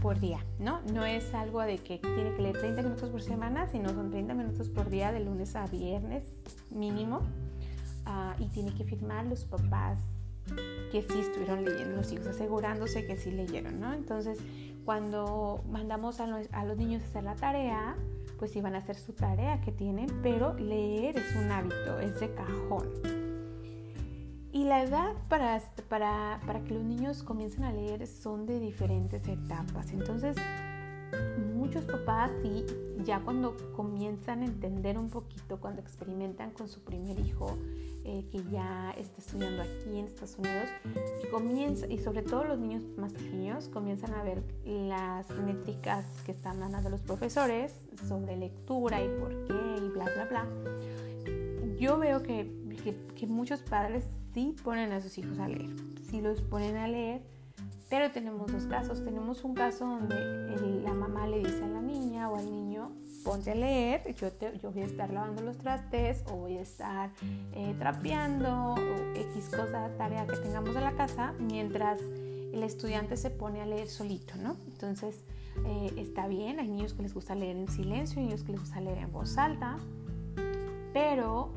por 0.01 0.19
día, 0.19 0.45
¿no? 0.59 0.81
No 0.93 1.05
es 1.05 1.35
algo 1.35 1.61
de 1.63 1.79
que 1.79 1.99
tiene 1.99 2.35
que 2.35 2.43
leer 2.43 2.59
30 2.59 2.83
minutos 2.83 3.11
por 3.11 3.23
semana, 3.23 3.67
sino 3.67 3.91
son 3.91 4.11
30 4.11 4.35
minutos 4.35 4.69
por 4.69 4.91
día 4.91 5.13
de 5.13 5.21
lunes 5.21 5.57
a 5.57 5.67
viernes 5.67 6.25
mínimo. 6.71 7.21
Ah, 8.07 8.35
y 8.39 8.47
tiene 8.47 8.75
que 8.75 8.85
firmar 8.85 9.27
los 9.27 9.45
papás 9.45 10.01
que 10.91 11.03
sí 11.03 11.21
estuvieron 11.21 11.65
leyendo, 11.65 11.97
los 11.97 12.11
hijos 12.13 12.27
asegurándose 12.29 13.07
que 13.07 13.17
sí 13.17 13.31
leyeron, 13.31 13.79
¿no? 13.79 13.93
Entonces, 13.93 14.39
cuando 14.85 15.63
mandamos 15.71 16.19
a 16.21 16.27
los, 16.27 16.49
a 16.53 16.65
los 16.65 16.77
niños 16.77 17.03
a 17.03 17.07
hacer 17.07 17.25
la 17.25 17.37
tarea, 17.37 17.97
pues 18.39 18.57
iban 18.57 18.75
a 18.75 18.79
hacer 18.79 18.97
su 18.97 19.13
tarea 19.13 19.61
que 19.61 19.71
tienen, 19.71 20.07
pero 20.23 20.55
leer 20.55 21.19
es 21.19 21.37
un 21.37 21.53
hábito, 21.53 22.01
es 22.01 22.19
de 22.19 22.33
cajón. 22.35 22.89
Y 24.53 24.65
la 24.65 24.83
edad 24.83 25.15
para, 25.29 25.63
para, 25.89 26.41
para, 26.45 26.65
que 26.65 26.75
los 26.75 26.83
niños 26.83 27.23
comiencen 27.23 27.65
a 27.65 27.73
leer 27.73 28.07
son 28.07 28.47
de 28.47 28.59
diferentes 28.59 29.27
etapas. 29.29 29.93
Entonces, 29.93 30.37
muchos 31.55 31.85
papás 31.85 32.33
sí, 32.43 32.67
ya 33.05 33.21
cuando 33.21 33.57
comienzan 33.77 34.43
a 34.43 34.47
entender 34.47 34.99
un 34.99 35.09
poquito, 35.09 35.61
cuando 35.61 35.81
experimentan 35.81 36.51
con 36.51 36.69
su 36.69 36.81
primer 36.81 37.21
hijo, 37.21 37.57
eh, 38.05 38.25
que 38.33 38.43
ya 38.51 38.93
está 38.97 39.21
estudiando 39.21 39.63
aquí 39.63 39.99
en 39.99 40.07
Estados 40.07 40.37
Unidos, 40.39 40.69
y, 41.23 41.29
comienza, 41.29 41.87
y 41.87 41.99
sobre 41.99 42.23
todo 42.23 42.45
los 42.45 42.59
niños 42.59 42.83
más 42.97 43.13
pequeños 43.13 43.69
comienzan 43.69 44.15
a 44.15 44.23
ver 44.23 44.43
las 44.65 45.31
métricas 45.31 46.07
que 46.27 46.33
están 46.33 46.61
dando 46.61 46.91
los 46.91 47.03
profesores 47.03 47.75
sobre 48.09 48.37
lectura 48.37 49.03
y 49.03 49.09
por 49.21 49.29
qué 49.45 49.85
y 49.85 49.89
bla, 49.91 50.05
bla, 50.05 50.25
bla. 50.25 50.47
Yo 51.79 51.99
veo 51.99 52.23
que, 52.23 52.51
que, 52.83 52.95
que 53.17 53.27
muchos 53.27 53.61
padres 53.61 54.05
sí 54.35 54.55
ponen 54.63 54.93
a 54.93 55.01
sus 55.01 55.17
hijos 55.19 55.39
a 55.39 55.49
leer, 55.49 55.71
sí 56.09 56.21
los 56.21 56.41
ponen 56.41 56.77
a 56.77 56.89
leer, 56.89 57.23
pero 57.91 58.11
tenemos 58.13 58.51
dos 58.51 58.65
casos. 58.67 59.05
Tenemos 59.05 59.45
un 59.45 59.55
caso 59.55 59.85
donde 59.85 60.81
la 60.83 60.95
mamá 60.95 61.27
le 61.27 61.39
dice 61.41 61.65
a 61.65 61.69
la 61.69 61.83
niña 61.83 62.31
o 62.31 62.37
al 62.37 62.51
niño, 62.51 62.93
ponte 63.25 63.51
a 63.51 63.55
leer, 63.55 64.15
yo, 64.15 64.31
te, 64.33 64.57
yo 64.59 64.71
voy 64.71 64.83
a 64.83 64.87
estar 64.87 65.13
lavando 65.13 65.43
los 65.43 65.59
trastes 65.59 66.25
o 66.31 66.37
voy 66.37 66.57
a 66.57 66.63
estar 66.63 67.11
eh, 67.53 67.75
trapeando 67.79 68.75
o 68.75 68.77
X 69.15 69.51
cosa, 69.51 69.91
tarea 69.99 70.27
que 70.27 70.37
tengamos 70.37 70.75
en 70.75 70.85
la 70.85 70.93
casa, 70.93 71.35
mientras 71.41 72.01
el 72.01 72.63
estudiante 72.63 73.17
se 73.17 73.31
pone 73.31 73.61
a 73.61 73.67
leer 73.67 73.89
solito, 73.89 74.37
¿no? 74.37 74.57
Entonces, 74.67 75.25
eh, 75.67 75.93
está 75.97 76.29
bien, 76.29 76.61
hay 76.61 76.69
niños 76.69 76.95
que 76.95 77.03
les 77.03 77.13
gusta 77.13 77.35
leer 77.35 77.57
en 77.57 77.69
silencio, 77.69 78.21
hay 78.21 78.27
niños 78.27 78.45
que 78.45 78.53
les 78.53 78.61
gusta 78.61 78.81
leer 78.81 78.99
en 78.99 79.13
voz 79.13 79.37
alta, 79.37 79.79
pero 80.93 81.55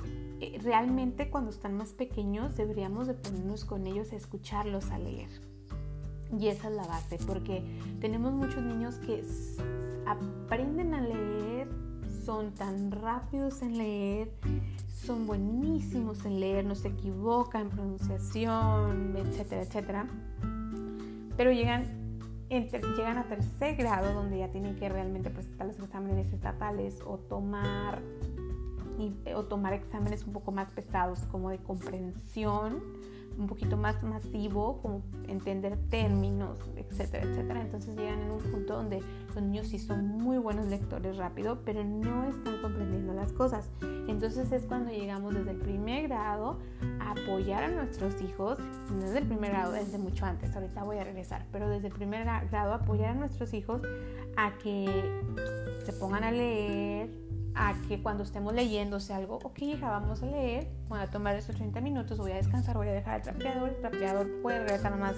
realmente 0.64 1.30
cuando 1.30 1.52
están 1.52 1.76
más 1.76 1.94
pequeños 1.94 2.56
deberíamos 2.56 3.08
de 3.08 3.14
ponernos 3.14 3.66
con 3.66 3.86
ellos 3.86 4.12
a 4.14 4.16
escucharlos 4.16 4.90
a 4.92 4.98
leer. 4.98 5.30
Y 6.40 6.48
esa 6.48 6.70
es 6.70 6.76
la 6.76 6.88
base, 6.88 7.20
porque 7.28 7.64
tenemos 8.00 8.34
muchos 8.34 8.64
niños 8.64 8.96
que 8.96 9.24
aprenden 10.08 10.94
a 10.96 11.02
leer, 11.02 11.68
son 12.26 12.54
tan 12.54 12.92
rápidos 12.92 13.62
en 13.62 13.78
leer, 13.78 14.34
son 14.88 15.28
buenísimos 15.28 16.26
en 16.26 16.40
leer, 16.40 16.66
no 16.66 16.76
se 16.76 16.88
equivocan 16.88 17.64
en 17.64 17.70
pronunciación, 17.70 19.16
etcétera, 19.18 19.62
etcétera. 19.62 20.08
Pero 21.38 21.52
llegan, 21.52 21.86
llegan 22.50 23.18
a 23.18 23.28
tercer 23.28 23.76
grado 23.76 24.14
donde 24.14 24.40
ya 24.40 24.50
tienen 24.50 24.76
que 24.76 24.90
realmente 24.90 25.30
presentar 25.30 25.68
los 25.68 25.78
exámenes 25.80 26.34
estatales 26.34 27.00
o 27.06 27.18
tomar 27.18 28.02
o 29.36 29.44
tomar 29.44 29.74
exámenes 29.74 30.26
un 30.26 30.34
poco 30.34 30.52
más 30.52 30.70
pesados 30.70 31.20
como 31.32 31.50
de 31.50 31.58
comprensión 31.60 32.82
un 33.38 33.48
poquito 33.48 33.78
más 33.78 34.02
masivo, 34.04 34.80
como 34.82 35.02
entender 35.28 35.78
términos, 35.90 36.60
etcétera, 36.76 37.24
etcétera. 37.24 37.62
Entonces 37.62 37.96
llegan 37.96 38.22
en 38.22 38.32
un 38.32 38.40
punto 38.40 38.76
donde 38.76 39.02
los 39.28 39.44
niños 39.44 39.68
sí 39.68 39.80
son 39.80 40.06
muy 40.08 40.38
buenos 40.38 40.68
lectores 40.68 41.18
rápido, 41.18 41.60
pero 41.66 41.84
no 41.84 42.26
están 42.30 42.62
comprendiendo 42.62 43.14
las 43.14 43.32
cosas. 43.34 43.70
Entonces 44.08 44.52
es 44.52 44.64
cuando 44.64 44.92
llegamos 44.92 45.34
desde 45.34 45.52
el 45.52 45.58
primer 45.58 46.08
grado 46.08 46.60
a 47.00 47.12
apoyar 47.12 47.64
a 47.64 47.68
nuestros 47.70 48.22
hijos, 48.22 48.60
no 48.92 49.00
desde 49.00 49.20
el 49.20 49.28
primer 49.28 49.52
grado, 49.52 49.72
desde 49.72 49.98
mucho 49.98 50.26
antes, 50.26 50.56
ahorita 50.56 50.84
voy 50.84 50.98
a 50.98 51.04
regresar, 51.04 51.46
pero 51.52 51.70
desde 51.70 51.88
el 51.88 51.94
primer 51.94 52.26
grado 52.26 52.74
apoyar 52.74 53.12
a 53.12 53.16
nuestros 53.16 53.54
hijos 53.54 53.82
a 54.36 54.58
que 54.58 54.86
se 55.86 55.94
pongan 55.94 56.24
a 56.24 56.32
leer, 56.32 57.10
a 57.56 57.74
que 57.88 58.02
cuando 58.02 58.24
estemos 58.24 58.54
leyendo 58.54 59.00
sea 59.00 59.18
algo, 59.18 59.40
ok 59.44 59.62
hija, 59.62 59.90
vamos 59.90 60.24
a 60.24 60.26
leer, 60.26 60.68
voy 60.88 61.00
a 61.00 61.08
tomar 61.08 61.36
estos 61.36 61.56
30 61.56 61.82
minutos, 61.82 62.18
voy 62.18 62.32
a 62.32 62.36
descansar, 62.36 62.76
voy 62.76 62.88
a 62.88 62.94
dejar 62.94 63.18
el 63.18 63.22
trapeador, 63.22 63.70
el 63.70 63.78
trapeador 63.78 64.42
puede 64.42 64.60
regresar 64.60 64.98
más, 64.98 65.16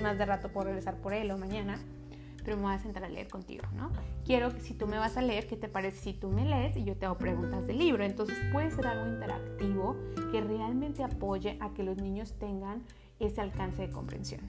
más 0.00 0.18
de 0.18 0.26
rato, 0.26 0.50
puedo 0.50 0.66
regresar 0.66 0.96
por 0.96 1.12
él 1.12 1.30
o 1.30 1.38
mañana, 1.38 1.76
pero 2.44 2.56
me 2.56 2.64
voy 2.64 2.74
a 2.74 2.78
sentar 2.78 3.04
a 3.04 3.08
leer 3.08 3.28
contigo, 3.28 3.64
¿no? 3.74 3.90
Quiero 4.24 4.52
que 4.54 4.60
si 4.60 4.74
tú 4.74 4.86
me 4.86 4.98
vas 4.98 5.16
a 5.16 5.22
leer, 5.22 5.46
¿qué 5.46 5.56
te 5.56 5.68
parece 5.68 5.98
si 5.98 6.12
tú 6.12 6.28
me 6.28 6.44
lees 6.44 6.76
y 6.76 6.84
yo 6.84 6.96
te 6.96 7.06
hago 7.06 7.18
preguntas 7.18 7.66
del 7.66 7.78
libro? 7.78 8.04
Entonces 8.04 8.36
puede 8.52 8.70
ser 8.70 8.86
algo 8.86 9.06
interactivo 9.06 9.96
que 10.30 10.40
realmente 10.40 11.02
apoye 11.02 11.56
a 11.60 11.70
que 11.70 11.82
los 11.82 11.98
niños 11.98 12.34
tengan 12.38 12.82
ese 13.18 13.40
alcance 13.40 13.82
de 13.82 13.90
comprensión. 13.90 14.40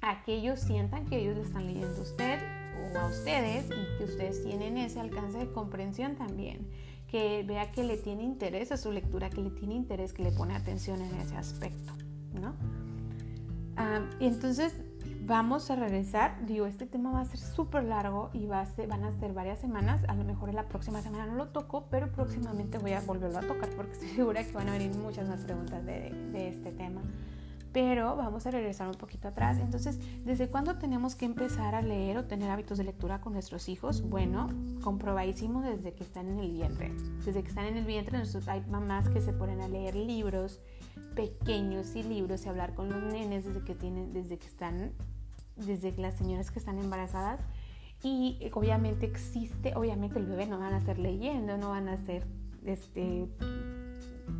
A 0.00 0.22
que 0.22 0.34
ellos 0.34 0.60
sientan 0.60 1.06
que 1.06 1.18
ellos 1.18 1.36
le 1.36 1.42
están 1.42 1.66
leyendo 1.66 1.96
a 1.96 2.02
usted 2.02 2.61
o 2.80 2.98
a 2.98 3.06
ustedes 3.06 3.66
y 3.66 3.98
que 3.98 4.04
ustedes 4.04 4.42
tienen 4.42 4.78
ese 4.78 5.00
alcance 5.00 5.38
de 5.38 5.52
comprensión 5.52 6.16
también. 6.16 6.68
Que 7.08 7.44
vea 7.46 7.70
que 7.70 7.84
le 7.84 7.98
tiene 7.98 8.22
interés 8.22 8.72
a 8.72 8.76
su 8.76 8.90
lectura, 8.90 9.28
que 9.28 9.42
le 9.42 9.50
tiene 9.50 9.74
interés, 9.74 10.12
que 10.12 10.22
le 10.22 10.32
pone 10.32 10.54
atención 10.54 11.00
en 11.02 11.14
ese 11.20 11.36
aspecto, 11.36 11.92
¿no? 12.32 12.54
Ah, 13.76 14.00
y 14.18 14.26
entonces 14.26 14.74
vamos 15.26 15.70
a 15.70 15.76
regresar. 15.76 16.46
Digo, 16.46 16.66
este 16.66 16.86
tema 16.86 17.12
va 17.12 17.20
a 17.20 17.24
ser 17.26 17.38
súper 17.38 17.84
largo 17.84 18.30
y 18.32 18.46
va 18.46 18.60
a 18.60 18.66
ser, 18.66 18.88
van 18.88 19.04
a 19.04 19.12
ser 19.12 19.34
varias 19.34 19.58
semanas. 19.58 20.02
A 20.08 20.14
lo 20.14 20.24
mejor 20.24 20.48
en 20.48 20.56
la 20.56 20.68
próxima 20.68 21.02
semana 21.02 21.26
no 21.26 21.34
lo 21.34 21.48
toco, 21.48 21.86
pero 21.90 22.10
próximamente 22.10 22.78
voy 22.78 22.92
a 22.92 23.00
volverlo 23.00 23.38
a 23.38 23.42
tocar 23.42 23.68
porque 23.76 23.92
estoy 23.92 24.08
segura 24.16 24.42
que 24.42 24.52
van 24.52 24.68
a 24.68 24.72
venir 24.72 24.94
muchas 24.96 25.28
más 25.28 25.40
preguntas 25.40 25.84
de, 25.84 26.10
de 26.32 26.48
este 26.48 26.72
tema 26.72 27.02
pero 27.72 28.16
vamos 28.16 28.46
a 28.46 28.50
regresar 28.50 28.88
un 28.88 28.94
poquito 28.94 29.28
atrás. 29.28 29.58
Entonces, 29.58 29.98
¿desde 30.24 30.48
cuándo 30.48 30.74
tenemos 30.74 31.14
que 31.14 31.24
empezar 31.24 31.74
a 31.74 31.82
leer 31.82 32.18
o 32.18 32.24
tener 32.24 32.50
hábitos 32.50 32.78
de 32.78 32.84
lectura 32.84 33.20
con 33.20 33.32
nuestros 33.32 33.68
hijos? 33.68 34.02
Bueno, 34.02 34.48
comprobadísimo 34.82 35.62
desde 35.62 35.94
que 35.94 36.04
están 36.04 36.28
en 36.28 36.38
el 36.38 36.52
vientre. 36.52 36.92
Desde 37.24 37.42
que 37.42 37.48
están 37.48 37.66
en 37.66 37.76
el 37.76 37.84
vientre, 37.84 38.22
hay 38.46 38.60
mamás 38.68 39.08
que 39.08 39.20
se 39.20 39.32
ponen 39.32 39.60
a 39.60 39.68
leer 39.68 39.94
libros 39.94 40.60
pequeños 41.14 41.94
y 41.96 42.02
libros 42.02 42.44
y 42.44 42.48
hablar 42.48 42.74
con 42.74 42.90
los 42.90 43.02
nenes 43.02 43.44
desde 43.44 43.62
que 43.62 43.74
tienen, 43.74 44.12
desde 44.12 44.38
que 44.38 44.46
están, 44.46 44.92
desde 45.56 45.92
las 45.96 46.16
señoras 46.16 46.50
que 46.50 46.58
están 46.58 46.78
embarazadas. 46.78 47.40
Y 48.02 48.36
eh, 48.40 48.50
obviamente 48.54 49.06
existe, 49.06 49.74
obviamente 49.76 50.18
el 50.18 50.26
bebé 50.26 50.46
no 50.46 50.58
van 50.58 50.74
a 50.74 50.78
estar 50.78 50.98
leyendo, 50.98 51.56
no 51.56 51.70
van 51.70 51.88
a 51.88 51.94
estar 51.94 52.26
este, 52.64 53.28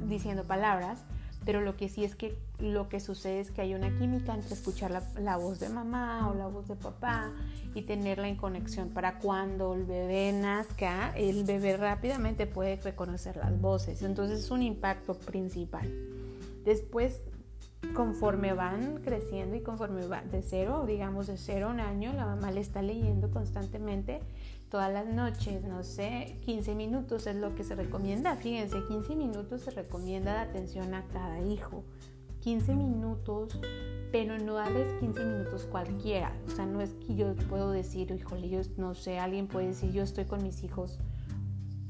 diciendo 0.07 0.45
palabras, 0.45 0.99
pero 1.45 1.61
lo 1.61 1.77
que 1.77 1.89
sí 1.89 2.05
es 2.05 2.15
que 2.15 2.37
lo 2.59 2.89
que 2.89 3.01
sucede 3.01 3.41
es 3.41 3.51
que 3.51 3.61
hay 3.61 3.75
una 3.75 3.97
química 3.99 4.35
entre 4.35 4.55
escuchar 4.55 4.91
la, 5.19 5.37
voz 5.37 5.59
de 5.59 5.69
mamá 5.69 6.31
o 6.31 6.35
la 6.35 6.47
voz 6.47 6.69
de 6.69 6.77
papá 6.77 7.33
y 7.75 7.83
tenerla 7.83 8.29
en 8.29 8.37
conexión 8.37 8.91
para 8.91 9.19
cuando 9.19 9.75
el 9.75 9.85
bebé 9.85 10.33
nazca, 10.33 11.13
el 11.17 11.45
bebé 11.45 11.77
rápidamente 11.77 12.47
puede 12.47 12.77
reconocer 12.77 13.37
las 13.37 13.61
voces. 13.61 14.03
Entonces 14.03 14.41
es 14.41 14.51
un 14.51 14.63
impacto 14.63 15.15
principal. 15.15 15.91
Después, 16.65 17.21
conforme 17.95 18.53
van 18.55 19.03
creciendo 19.03 19.57
y 19.57 19.61
conforme 19.61 20.07
va 20.07 20.23
de 20.23 20.43
cero, 20.43 20.85
digamos 20.87 21.27
de 21.27 21.37
cero 21.37 21.69
a 21.69 21.71
un 21.71 21.81
año, 21.81 22.13
la 22.13 22.27
mamá 22.27 22.51
le 22.51 22.61
está 22.61 22.83
leyendo 22.83 23.31
constantemente 23.31 24.21
todas 24.73 24.91
las 24.91 25.07
noches, 25.07 25.63
no 25.65 25.83
sé, 25.83 26.39
15 26.47 26.75
minutos 26.75 27.27
es 27.27 27.37
lo 27.37 27.55
que 27.55 27.63
se 27.63 27.75
recomienda. 27.75 28.37
Fíjense, 28.37 28.83
15 28.89 29.17
minutos 29.17 29.61
se 29.61 29.71
recomienda 29.71 30.33
de 30.33 30.41
atención 30.41 30.95
a 30.95 31.05
cada 31.09 31.41
hijo. 31.43 31.85
15 32.41 32.75
minutos, 32.75 33.61
pero 34.11 34.39
no 34.39 34.55
darles 34.55 34.89
15 35.01 35.25
minutos 35.27 35.65
cualquiera. 35.71 36.33
O 36.47 36.51
sea, 36.51 36.65
no 36.65 36.81
es 36.81 36.95
que 36.95 37.15
yo 37.15 37.35
puedo 37.51 37.71
decir, 37.71 38.11
híjole, 38.11 38.49
yo 38.49 38.61
no 38.79 38.95
sé, 38.95 39.19
alguien 39.19 39.47
puede 39.47 39.69
decir, 39.69 39.93
yo 39.93 40.03
estoy 40.03 40.25
con 40.25 40.43
mis 40.43 40.65
hijos 40.65 40.99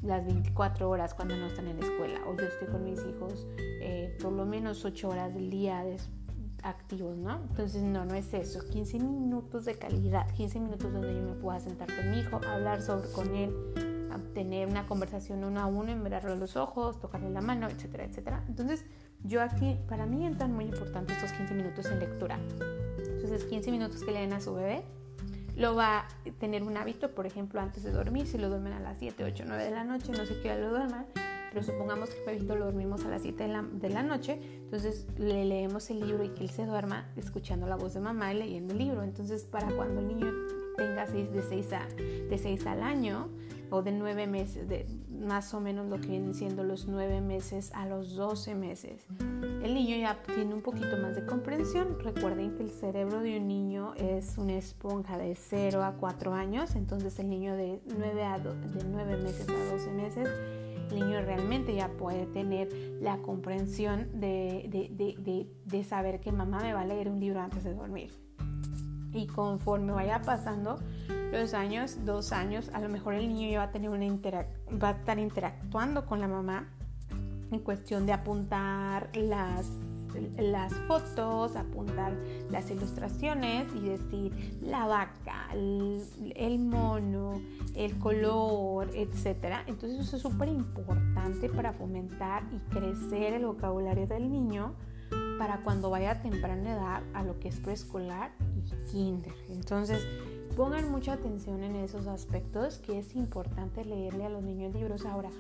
las 0.03 0.25
24 0.25 0.89
horas 0.89 1.15
cuando 1.15 1.37
no 1.37 1.47
están 1.47 1.69
en 1.69 1.81
la 1.81 1.87
escuela, 1.87 2.21
o 2.27 2.37
yo 2.37 2.45
estoy 2.45 2.69
con 2.69 2.85
mis 2.85 2.99
hijos 3.01 3.47
eh, 3.59 4.17
por 4.21 4.33
lo 4.33 4.45
menos 4.45 4.85
8 4.85 5.09
horas 5.09 5.35
del 5.35 5.51
día 5.51 5.85
activos, 6.63 7.19
¿no? 7.19 7.41
Entonces, 7.51 7.83
no, 7.83 8.05
no 8.05 8.15
es 8.15 8.33
eso. 8.35 8.61
15 8.65 8.99
minutos 9.01 9.65
de 9.65 9.77
calidad, 9.77 10.33
15 10.37 10.61
minutos 10.61 10.93
donde 10.93 11.15
yo 11.15 11.23
me 11.23 11.35
pueda 11.35 11.59
sentar 11.61 11.89
con 11.95 12.11
mi 12.11 12.21
hijo, 12.21 12.41
hablar 12.47 12.83
sobre 12.83 13.11
con 13.11 13.35
él, 13.35 13.53
tener 14.35 14.69
una 14.69 14.87
conversación 14.87 15.45
uno 15.45 15.61
a 15.61 15.67
uno, 15.67 15.95
mirarlo 15.97 16.33
a 16.33 16.37
los 16.37 16.57
ojos, 16.57 17.01
tocarle 17.01 17.31
la 17.31 17.41
mano, 17.41 17.69
etcétera, 17.69 18.05
etcétera. 18.05 18.45
Entonces, 18.49 18.85
yo 19.25 19.43
aquí, 19.43 19.79
para 19.89 20.07
mí 20.07 20.27
entran 20.27 20.53
muy 20.53 20.65
importantes 20.67 21.17
estos 21.17 21.33
15 21.33 21.55
minutos 21.55 21.87
en 21.87 21.99
lectura. 21.99 22.39
Entonces, 22.99 23.45
15 23.45 23.71
minutos 23.71 24.03
que 24.03 24.13
le 24.13 24.21
den 24.21 24.33
a 24.33 24.41
su 24.41 24.55
bebé, 24.55 24.83
lo 25.57 25.75
va 25.75 26.01
a 26.01 26.07
tener 26.39 26.63
un 26.63 26.77
hábito, 26.77 27.11
por 27.11 27.27
ejemplo, 27.27 27.61
antes 27.61 27.83
de 27.83 27.93
dormir, 27.93 28.27
si 28.27 28.39
lo 28.39 28.49
duermen 28.49 28.73
a 28.73 28.81
las 28.81 28.99
7, 28.99 29.25
8, 29.25 29.45
9 29.47 29.65
de 29.65 29.71
la 29.71 29.85
noche, 29.85 30.13
no 30.13 30.25
sé 30.25 30.41
qué 30.41 30.51
hora 30.51 30.61
lo 30.61 30.71
duerman, 30.71 31.07
pero 31.53 31.65
supongamos 31.65 32.09
que 32.11 32.21
Pepito 32.23 32.57
lo 32.57 32.67
dormimos 32.67 33.05
a 33.05 33.09
las 33.09 33.23
7 33.23 33.43
de 33.45 33.89
la, 33.91 34.03
noche, 34.03 34.39
entonces 34.65 35.07
le 35.19 35.45
leemos 35.45 35.91
el 35.91 36.01
libro 36.01 36.25
y 36.25 36.29
que 36.31 36.45
él 36.45 36.51
se 36.51 36.65
duerma 36.65 37.07
escuchando 37.17 37.67
la 37.67 37.77
voz 37.77 37.95
de 37.95 38.01
mamá 38.01 38.33
y 38.33 38.39
leyendo 38.39 38.73
el 38.73 38.79
libro. 38.79 39.03
Entonces, 39.03 39.45
para 39.45 39.71
cuando 39.71 40.01
el 40.01 40.09
niño 40.09 40.33
tenga 40.77 41.07
seis, 41.07 41.31
de 41.31 41.43
6 41.43 41.73
a, 41.73 41.87
de 41.97 42.39
6 42.39 42.67
al 42.67 42.83
año 42.83 43.29
o 43.73 43.83
de 43.83 43.91
9 43.91 44.27
meses, 44.27 44.69
de 44.69 44.87
más 45.09 45.55
o 45.55 45.61
menos 45.61 45.89
lo 45.89 45.99
que 45.99 46.09
vienen 46.09 46.35
siendo 46.35 46.63
los 46.63 46.87
9 46.87 47.23
meses 47.23 47.73
a 47.75 47.87
los 47.87 48.15
12 48.15 48.55
meses, 48.55 49.07
el 49.63 49.75
niño 49.75 49.97
ya 49.97 50.23
tiene 50.35 50.55
un 50.55 50.61
poquito 50.61 50.99
más 50.99 51.17
de 51.17 51.25
comprensión. 51.25 51.99
Recuerden 52.01 52.55
que 52.55 52.63
el 52.65 52.71
cerebro 52.71 53.21
de 53.21 53.39
un 53.39 53.49
niño 53.49 53.95
es 53.97 54.37
una 54.37 54.55
esponja 54.55 55.17
de 55.17 55.35
0 55.35 55.83
a 55.83 55.93
4 55.93 56.35
años, 56.35 56.77
entonces 56.77 57.19
el 57.19 57.31
niño 57.31 57.57
de 57.57 57.81
9, 57.97 58.25
a 58.25 58.39
de 58.39 58.85
9 58.85 59.17
meses 59.17 59.49
a 59.49 59.73
12 59.73 59.91
meses 59.93 60.29
el 60.91 61.01
niño 61.01 61.23
realmente 61.23 61.75
ya 61.75 61.89
puede 61.89 62.27
tener 62.27 62.69
la 63.01 63.17
comprensión 63.19 64.09
de, 64.21 64.69
de, 65.65 65.85
saber 65.85 66.21
que 66.21 66.33
mamá 66.33 66.61
me 66.61 66.75
va 66.75 66.83
a 66.83 66.85
leer 66.85 67.09
un 67.09 67.19
libro 67.19 67.41
antes 67.41 67.65
de 67.65 67.73
dormir. 67.73 68.11
Y 69.15 69.27
conforme 69.27 69.93
vaya 69.93 70.21
pasando 70.21 70.79
los 71.33 71.55
años, 71.55 72.05
dos 72.05 72.33
años, 72.33 72.71
a 72.73 72.81
lo 72.81 72.89
mejor 72.89 73.15
el 73.15 73.27
niño 73.27 73.51
ya 73.51 73.59
va 73.59 73.65
a, 73.65 73.73
tener 73.73 73.91
una 73.91 74.05
va 74.83 74.89
a 74.89 74.93
estar 74.93 75.19
interactuando 75.19 76.07
con 76.07 76.21
la 76.21 76.29
mamá 76.29 76.69
en 77.51 77.59
cuestión 77.59 78.07
de 78.07 78.13
apuntar 78.13 79.11
las 79.17 79.67
las 80.39 80.75
fotos, 80.87 81.57
apuntar 81.57 82.13
las 82.51 82.71
ilustraciones 82.71 83.67
y 83.75 83.81
decir 83.81 84.59
la 84.61 84.87
vaca, 84.87 85.49
el, 85.53 86.59
mono, 86.59 87.41
el 87.75 87.99
color, 87.99 88.91
etc. 88.95 89.63
Entonces 89.67 90.01
eso 90.01 90.17
es 90.17 90.23
súper 90.23 90.49
importante 90.49 91.49
para 91.49 91.73
fomentar 91.73 92.45
y 92.53 92.59
crecer 92.71 93.35
el 93.35 93.47
vocabulario 93.47 94.07
del 94.07 94.31
niño 94.31 94.75
para 95.39 95.63
cuando 95.63 95.91
vaya 95.91 96.13
a 96.13 96.23
temprana 96.23 96.73
edad 96.73 97.03
a 97.15 97.23
lo 97.23 97.39
que 97.39 97.49
es 97.49 97.57
preescolar 97.57 98.33
y 98.67 98.93
kinder. 98.93 99.35
Entonces 99.51 100.07
pongan 100.57 100.91
mucha 100.91 101.15
atención 101.15 101.63
en 101.63 101.77
esos 101.77 102.07
aspectos 102.07 102.79
que 102.79 102.99
es 102.99 103.15
importante 103.17 103.85
leerle 103.85 104.27
a 104.27 104.29
los 104.29 104.43
niños 104.43 104.75
libros. 104.75 105.05
Ahora, 105.07 105.31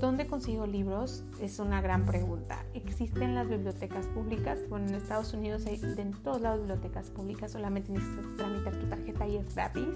¿Dónde 0.00 0.26
consigo 0.26 0.66
libros? 0.66 1.22
Es 1.40 1.58
una 1.58 1.80
gran 1.80 2.04
pregunta. 2.04 2.64
¿Existen 2.74 3.34
las 3.34 3.48
bibliotecas 3.48 4.04
públicas? 4.06 4.58
Bueno, 4.68 4.88
en 4.88 4.94
Estados 4.94 5.32
Unidos 5.32 5.64
hay 5.66 5.80
en 5.82 6.12
todas 6.22 6.42
las 6.42 6.58
bibliotecas 6.58 7.10
públicas, 7.10 7.52
solamente 7.52 7.92
necesitas 7.92 8.36
tramitar 8.36 8.76
tu 8.76 8.86
tarjeta 8.86 9.26
y 9.26 9.36
es 9.36 9.54
gratis. 9.54 9.88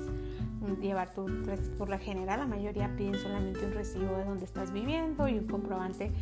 Llevar 0.81 1.13
tu, 1.13 1.27
por 1.77 1.89
la 1.89 1.99
general, 1.99 2.41
la 2.41 2.47
mayoría 2.47 2.95
piden 2.97 3.17
solamente 3.17 3.65
un 3.67 3.73
recibo 3.73 4.17
de 4.17 4.25
donde 4.25 4.45
estás 4.45 4.73
viviendo 4.73 5.29
y 5.29 5.39
un 5.39 5.47
comprobante, 5.47 6.13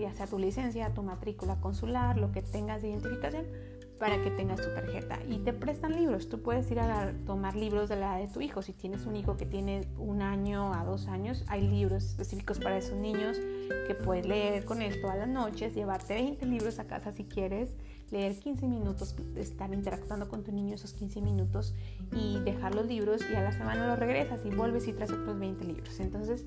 ya 0.00 0.12
sea 0.12 0.26
tu 0.26 0.38
licencia, 0.38 0.92
tu 0.92 1.02
matrícula 1.02 1.60
consular, 1.60 2.18
lo 2.18 2.32
que 2.32 2.42
tengas 2.42 2.82
de 2.82 2.90
identificación 2.90 3.46
para 3.98 4.22
que 4.22 4.30
tengas 4.30 4.60
tu 4.60 4.68
tarjeta 4.74 5.18
y 5.28 5.38
te 5.38 5.52
prestan 5.52 5.94
libros. 5.96 6.28
Tú 6.28 6.42
puedes 6.42 6.70
ir 6.70 6.80
a 6.80 7.12
tomar 7.26 7.54
libros 7.54 7.88
de 7.88 7.96
la 7.96 8.18
edad 8.18 8.26
de 8.26 8.32
tu 8.32 8.40
hijo. 8.40 8.62
Si 8.62 8.72
tienes 8.72 9.06
un 9.06 9.16
hijo 9.16 9.36
que 9.36 9.46
tiene 9.46 9.88
un 9.98 10.22
año 10.22 10.72
a 10.74 10.84
dos 10.84 11.06
años, 11.06 11.44
hay 11.48 11.66
libros 11.66 12.04
específicos 12.04 12.58
para 12.58 12.78
esos 12.78 12.98
niños 12.98 13.38
que 13.86 13.94
puedes 13.94 14.26
leer 14.26 14.64
con 14.64 14.82
esto 14.82 15.10
a 15.10 15.16
las 15.16 15.28
noches, 15.28 15.74
llevarte 15.74 16.14
20 16.14 16.44
libros 16.46 16.78
a 16.78 16.84
casa 16.84 17.12
si 17.12 17.24
quieres, 17.24 17.76
leer 18.10 18.38
15 18.38 18.66
minutos, 18.66 19.14
estar 19.36 19.72
interactuando 19.72 20.28
con 20.28 20.44
tu 20.44 20.52
niño 20.52 20.74
esos 20.74 20.92
15 20.94 21.20
minutos 21.20 21.74
y 22.12 22.40
dejar 22.40 22.74
los 22.74 22.86
libros 22.86 23.22
y 23.30 23.34
a 23.34 23.42
la 23.42 23.52
semana 23.52 23.88
los 23.88 23.98
regresas 23.98 24.40
y 24.44 24.50
vuelves 24.50 24.88
y 24.88 24.92
traes 24.92 25.12
otros 25.12 25.38
20 25.38 25.64
libros. 25.64 26.00
Entonces, 26.00 26.44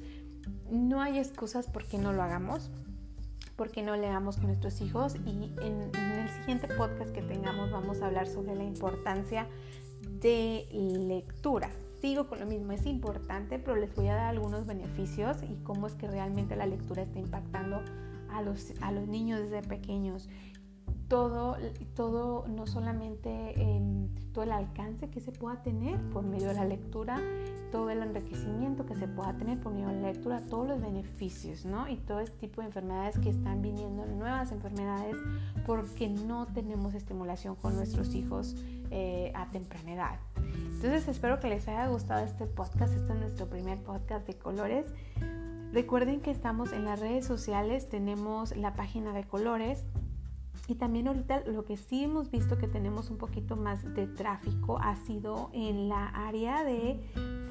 no 0.70 1.02
hay 1.02 1.18
excusas 1.20 1.68
por 1.68 1.86
qué 1.86 1.98
no 1.98 2.14
lo 2.14 2.22
hagamos 2.22 2.70
¿por 3.58 3.72
qué 3.72 3.82
no 3.82 3.96
leamos 3.98 4.38
con 4.38 4.48
nuestros 4.48 4.80
hijos? 4.82 5.16
Y 5.26 5.52
en, 5.62 5.92
el 5.96 6.30
siguiente 6.30 6.68
podcast 6.68 7.12
que 7.12 7.24
tengamos 7.24 7.72
vamos 7.72 8.02
a 8.02 8.06
hablar 8.06 8.28
sobre 8.28 8.56
la 8.56 8.64
importancia 8.64 9.48
de 10.22 10.66
lectura. 10.72 11.72
Sigo 12.00 12.28
con 12.28 12.40
lo 12.40 12.46
mismo, 12.46 12.72
es 12.72 12.86
importante, 12.86 13.58
pero 13.58 13.76
les 13.76 13.94
voy 13.96 14.08
a 14.08 14.16
dar 14.16 14.28
algunos 14.28 14.68
beneficios 14.68 15.38
y 15.42 15.56
cómo 15.64 15.88
es 15.88 15.96
que 15.96 16.08
realmente 16.08 16.56
la 16.56 16.68
lectura 16.68 17.02
está 17.02 17.18
impactando 17.18 17.82
a 18.30 18.44
los, 18.44 18.74
a 18.82 18.92
los 18.92 19.08
niños 19.08 19.40
desde 19.40 19.68
pequeños 19.68 20.30
todo, 21.08 21.58
todo 21.96 22.46
no 22.48 22.68
solamente 22.68 23.56
todo 24.34 24.44
el 24.44 24.52
alcance 24.52 25.10
que 25.10 25.20
se 25.20 25.32
pueda 25.32 25.64
tener 25.64 26.00
por 26.10 26.24
medio 26.24 26.50
de 26.50 26.54
la 26.54 26.66
lectura, 26.66 27.20
todo 27.72 27.90
el 27.90 28.04
enriquecimiento 28.04 28.86
que 28.86 28.96
se 28.96 29.08
pueda 29.08 29.36
tener 29.38 29.60
por 29.60 29.74
medio 29.74 29.88
de 29.88 30.02
la 30.02 30.12
lectura, 30.12 30.42
todos 30.50 30.68
los 30.68 30.82
beneficios, 30.82 31.66
¿no? 31.66 31.88
Y 31.88 31.98
todo 31.98 32.20
este 32.20 32.38
tipo 32.38 32.62
de 32.62 32.68
enfermedades 32.68 33.18
que 33.20 33.30
están 33.30 33.62
viniendo, 33.62 34.06
nuevas 34.06 34.52
enfermedades, 34.52 35.16
porque 35.66 36.10
no 36.10 36.46
tenemos 36.48 36.94
estimulación 36.94 37.56
con 37.56 37.76
nuestros 37.76 38.14
hijos 38.14 38.56
eh, 38.92 39.32
a 39.34 39.48
temprana 39.48 39.94
edad. 39.94 40.20
Entonces 40.36 41.08
espero 41.08 41.40
que 41.40 41.50
les 41.50 41.68
haya 41.68 41.88
gustado 41.88 42.24
este 42.24 42.46
podcast, 42.46 42.94
este 42.94 43.14
es 43.14 43.20
nuestro 43.20 43.48
primer 43.48 43.80
podcast 43.80 44.28
de 44.28 44.36
colores. 44.36 44.86
Recuerden 45.74 46.22
que 46.22 46.32
estamos 46.32 46.72
en 46.72 46.86
las 46.86 47.00
redes 47.00 47.26
sociales, 47.26 47.90
tenemos 47.90 48.56
la 48.56 48.76
página 48.76 49.14
de 49.14 49.24
colores, 49.24 49.84
y 50.68 50.76
también 50.76 51.08
ahorita 51.08 51.46
lo 51.46 51.64
que 51.64 51.78
sí 51.78 52.04
hemos 52.04 52.30
visto 52.30 52.58
que 52.58 52.68
tenemos 52.68 53.10
un 53.10 53.18
poquito 53.18 53.56
más 53.56 53.94
de 53.94 54.06
tráfico 54.06 54.80
ha 54.80 54.96
sido 54.96 55.50
en 55.54 55.88
la 55.88 56.08
área 56.08 56.64
de 56.66 57.00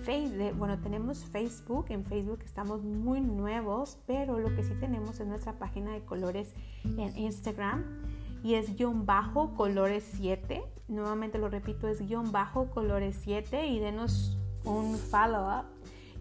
Facebook. 0.05 0.53
Bueno, 0.59 0.79
tenemos 0.79 1.25
Facebook, 1.25 1.87
en 1.89 2.05
Facebook 2.05 2.41
estamos 2.45 2.83
muy 2.83 3.23
nuevos, 3.23 3.99
pero 4.07 4.39
lo 4.39 4.55
que 4.55 4.63
sí 4.63 4.75
tenemos 4.79 5.19
es 5.19 5.27
nuestra 5.27 5.59
página 5.59 5.93
de 5.93 6.05
colores 6.05 6.55
en 6.85 7.17
Instagram 7.17 7.85
y 8.45 8.55
es 8.55 8.77
guion 8.77 9.07
bajo 9.07 9.55
colores 9.55 10.09
7. 10.17 10.63
Nuevamente 10.89 11.39
lo 11.39 11.49
repito, 11.49 11.89
es 11.89 12.07
guion 12.07 12.33
bajo 12.33 12.67
colores 12.71 13.19
7 13.23 13.67
y 13.67 13.79
denos 13.79 14.39
un 14.65 14.97
follow 14.97 15.61
up 15.61 15.76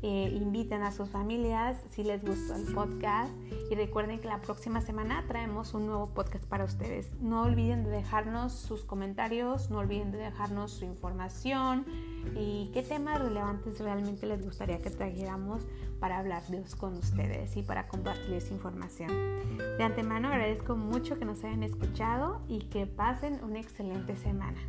eh, 0.07 0.29
inviten 0.39 0.83
a 0.83 0.91
sus 0.91 1.09
familias 1.09 1.77
si 1.89 2.03
les 2.03 2.23
gustó 2.23 2.53
el 2.53 2.71
podcast 2.75 3.33
y 3.71 3.73
recuerden 3.73 4.19
que 4.19 4.27
la 4.27 4.39
próxima 4.39 4.79
semana 4.81 5.23
traemos 5.27 5.73
un 5.73 5.87
nuevo 5.87 6.13
podcast 6.13 6.45
para 6.45 6.63
ustedes. 6.63 7.11
No 7.21 7.41
olviden 7.41 7.83
de 7.83 7.89
dejarnos 7.89 8.53
sus 8.53 8.83
comentarios, 8.83 9.71
no 9.71 9.79
olviden 9.79 10.11
de 10.11 10.19
dejarnos 10.19 10.73
su 10.73 10.85
información 10.85 11.87
y 12.35 12.69
qué 12.71 12.83
temas 12.83 13.19
relevantes 13.19 13.79
realmente 13.79 14.27
les 14.27 14.45
gustaría 14.45 14.77
que 14.77 14.91
trajéramos 14.91 15.63
para 15.99 16.19
hablarles 16.19 16.75
con 16.75 16.93
ustedes 16.97 17.57
y 17.57 17.63
para 17.63 17.87
compartirles 17.87 18.51
información. 18.51 19.09
De 19.57 19.83
antemano 19.83 20.27
agradezco 20.27 20.75
mucho 20.75 21.17
que 21.17 21.25
nos 21.25 21.43
hayan 21.43 21.63
escuchado 21.63 22.41
y 22.47 22.59
que 22.65 22.85
pasen 22.85 23.43
una 23.43 23.59
excelente 23.59 24.15
semana. 24.17 24.59